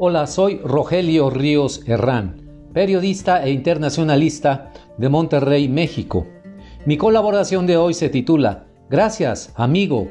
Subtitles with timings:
[0.00, 2.40] Hola, soy Rogelio Ríos Herrán,
[2.72, 6.24] periodista e internacionalista de Monterrey, México.
[6.86, 10.06] Mi colaboración de hoy se titula Gracias, amigo.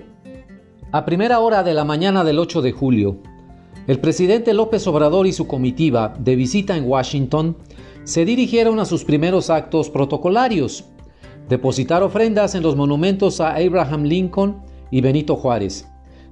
[0.92, 3.20] A primera hora de la mañana del 8 de julio,
[3.88, 7.56] el presidente López Obrador y su comitiva de visita en Washington
[8.04, 10.83] se dirigieron a sus primeros actos protocolarios,
[11.47, 14.57] depositar ofrendas en los monumentos a Abraham Lincoln
[14.92, 15.88] y Benito Juárez,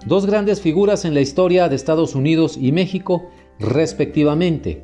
[0.05, 4.83] dos grandes figuras en la historia de Estados Unidos y México, respectivamente.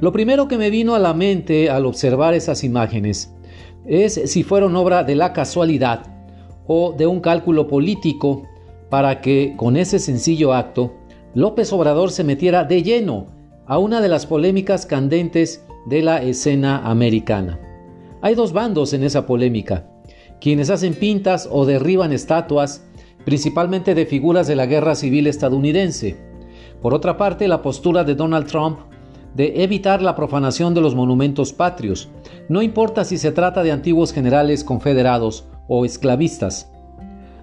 [0.00, 3.34] Lo primero que me vino a la mente al observar esas imágenes
[3.86, 6.06] es si fueron obra de la casualidad
[6.66, 8.42] o de un cálculo político
[8.90, 10.94] para que con ese sencillo acto
[11.34, 13.26] López Obrador se metiera de lleno
[13.66, 17.60] a una de las polémicas candentes de la escena americana.
[18.22, 19.86] Hay dos bandos en esa polémica,
[20.40, 22.84] quienes hacen pintas o derriban estatuas,
[23.24, 26.16] principalmente de figuras de la guerra civil estadounidense.
[26.80, 28.78] Por otra parte, la postura de Donald Trump
[29.34, 32.08] de evitar la profanación de los monumentos patrios,
[32.48, 36.72] no importa si se trata de antiguos generales confederados o esclavistas.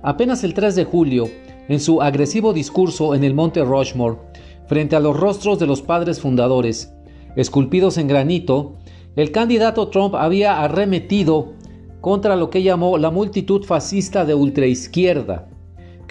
[0.01, 1.29] Apenas el 3 de julio,
[1.67, 4.17] en su agresivo discurso en el Monte Rushmore,
[4.65, 6.93] frente a los rostros de los padres fundadores,
[7.35, 8.77] esculpidos en granito,
[9.15, 11.53] el candidato Trump había arremetido
[12.01, 15.47] contra lo que llamó la multitud fascista de ultraizquierda,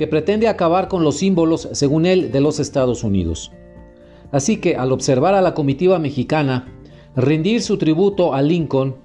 [0.03, 3.53] que pretende acabar con los símbolos, según él, de los Estados Unidos.
[4.33, 6.67] Así que al observar a la comitiva mexicana
[7.14, 8.97] rendir su tributo a Lincoln,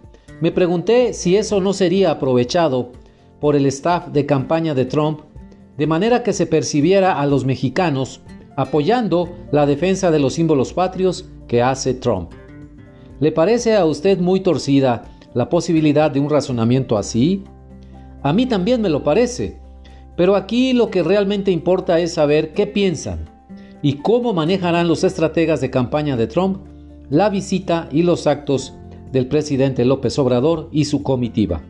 [0.42, 2.94] me pregunté si eso no sería aprovechado
[3.40, 5.20] por el staff de campaña de Trump,
[5.78, 8.22] de manera que se percibiera a los mexicanos
[8.56, 12.32] apoyando la defensa de los símbolos patrios que hace Trump.
[13.20, 15.04] ¿Le parece a usted muy torcida
[15.36, 17.44] la posibilidad de un razonamiento así?
[18.24, 19.60] A mí también me lo parece,
[20.18, 23.30] pero aquí lo que realmente importa es saber qué piensan
[23.82, 26.66] y cómo manejarán los estrategas de campaña de Trump
[27.10, 28.74] la visita y los actos
[29.12, 31.62] del presidente López Obrador y su comitiva.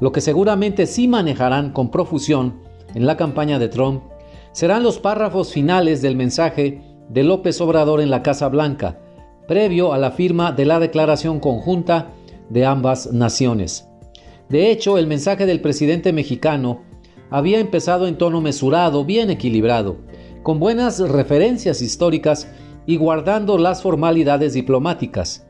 [0.00, 2.58] Lo que seguramente sí manejarán con profusión
[2.94, 4.02] en la campaña de Trump
[4.52, 8.98] serán los párrafos finales del mensaje de López Obrador en la Casa Blanca,
[9.46, 12.10] previo a la firma de la declaración conjunta
[12.48, 13.86] de ambas naciones.
[14.48, 16.89] De hecho, el mensaje del presidente mexicano
[17.30, 19.96] había empezado en tono mesurado, bien equilibrado,
[20.42, 22.50] con buenas referencias históricas
[22.86, 25.46] y guardando las formalidades diplomáticas.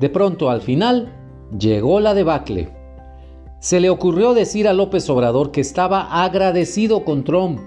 [0.00, 1.12] De pronto, al final,
[1.58, 2.68] llegó la debacle.
[3.60, 7.60] Se le ocurrió decir a López Obrador que estaba agradecido con Trump,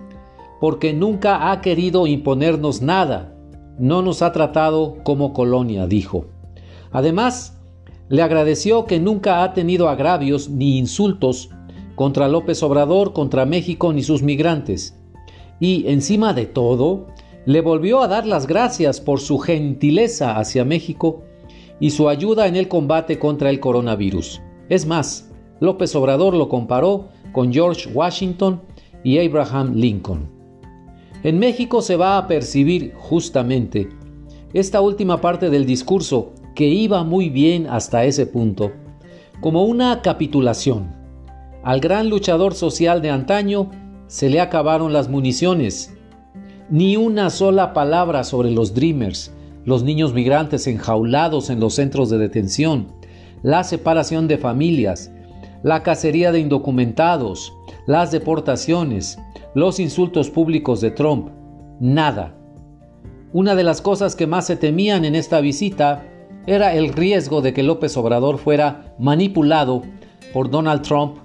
[0.61, 3.35] porque nunca ha querido imponernos nada,
[3.77, 6.25] no nos ha tratado como colonia, dijo.
[6.91, 7.57] Además,
[8.09, 11.49] le agradeció que nunca ha tenido agravios ni insultos
[11.99, 14.97] contra López Obrador, contra México ni sus migrantes.
[15.59, 17.07] Y encima de todo,
[17.45, 21.23] le volvió a dar las gracias por su gentileza hacia México
[21.77, 24.39] y su ayuda en el combate contra el coronavirus.
[24.69, 25.29] Es más,
[25.59, 28.61] López Obrador lo comparó con George Washington
[29.03, 30.29] y Abraham Lincoln.
[31.23, 33.89] En México se va a percibir justamente
[34.53, 38.71] esta última parte del discurso, que iba muy bien hasta ese punto,
[39.41, 40.98] como una capitulación.
[41.63, 43.69] Al gran luchador social de antaño
[44.07, 45.93] se le acabaron las municiones
[46.69, 49.33] ni una sola palabra sobre los Dreamers,
[49.65, 52.93] los niños migrantes enjaulados en los centros de detención,
[53.41, 55.11] la separación de familias,
[55.63, 57.53] la cacería de indocumentados,
[57.87, 59.17] las deportaciones,
[59.55, 61.29] los insultos públicos de Trump.
[61.79, 62.35] Nada.
[63.33, 66.05] Una de las cosas que más se temían en esta visita
[66.45, 69.83] era el riesgo de que López Obrador fuera manipulado
[70.33, 71.17] por Donald Trump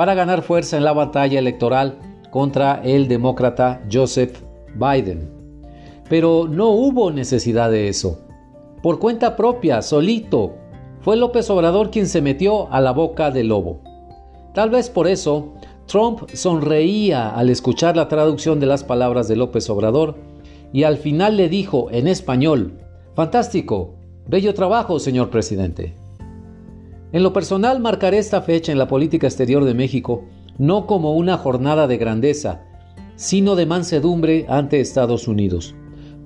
[0.00, 1.98] para ganar fuerza en la batalla electoral
[2.30, 4.40] contra el demócrata Joseph
[4.74, 5.30] Biden.
[6.08, 8.18] Pero no hubo necesidad de eso.
[8.82, 10.54] Por cuenta propia, solito,
[11.02, 13.82] fue López Obrador quien se metió a la boca del lobo.
[14.54, 15.52] Tal vez por eso,
[15.84, 20.16] Trump sonreía al escuchar la traducción de las palabras de López Obrador
[20.72, 22.78] y al final le dijo en español,
[23.14, 23.96] Fantástico,
[24.26, 25.99] bello trabajo, señor presidente.
[27.12, 30.24] En lo personal marcaré esta fecha en la política exterior de México
[30.60, 32.64] no como una jornada de grandeza,
[33.16, 35.74] sino de mansedumbre ante Estados Unidos.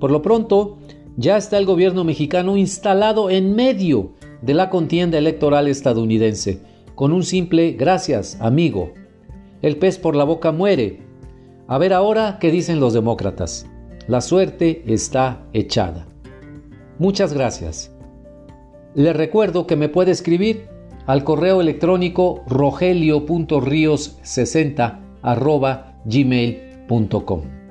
[0.00, 0.78] Por lo pronto,
[1.16, 6.60] ya está el gobierno mexicano instalado en medio de la contienda electoral estadounidense,
[6.96, 8.92] con un simple gracias, amigo.
[9.62, 11.00] El pez por la boca muere.
[11.68, 13.70] A ver ahora qué dicen los demócratas.
[14.08, 16.08] La suerte está echada.
[16.98, 17.92] Muchas gracias.
[18.94, 20.73] Le recuerdo que me puede escribir
[21.06, 24.98] al correo electrónico rogelio.rios60
[26.04, 27.63] gmail.com.